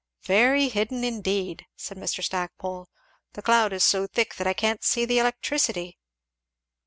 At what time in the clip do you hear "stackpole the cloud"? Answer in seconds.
2.23-3.71